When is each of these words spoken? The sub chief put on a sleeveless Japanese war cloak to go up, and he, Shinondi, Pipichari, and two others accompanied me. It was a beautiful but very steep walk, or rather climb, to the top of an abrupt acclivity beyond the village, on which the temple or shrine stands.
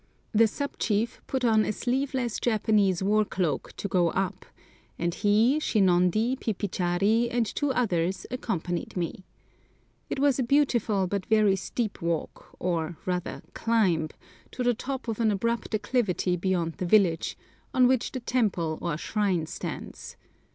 The 0.31 0.47
sub 0.47 0.79
chief 0.79 1.21
put 1.27 1.45
on 1.45 1.63
a 1.63 1.71
sleeveless 1.71 2.39
Japanese 2.39 3.03
war 3.03 3.23
cloak 3.23 3.71
to 3.77 3.87
go 3.87 4.09
up, 4.09 4.47
and 4.97 5.13
he, 5.13 5.59
Shinondi, 5.59 6.37
Pipichari, 6.39 7.29
and 7.29 7.45
two 7.45 7.71
others 7.73 8.25
accompanied 8.31 8.97
me. 8.97 9.25
It 10.09 10.17
was 10.17 10.39
a 10.39 10.43
beautiful 10.43 11.05
but 11.05 11.27
very 11.27 11.55
steep 11.55 12.01
walk, 12.01 12.55
or 12.59 12.97
rather 13.05 13.43
climb, 13.53 14.09
to 14.53 14.63
the 14.63 14.73
top 14.73 15.07
of 15.07 15.19
an 15.19 15.29
abrupt 15.29 15.75
acclivity 15.75 16.35
beyond 16.35 16.77
the 16.77 16.87
village, 16.87 17.37
on 17.71 17.87
which 17.87 18.11
the 18.11 18.21
temple 18.21 18.79
or 18.81 18.97
shrine 18.97 19.45
stands. 19.45 20.15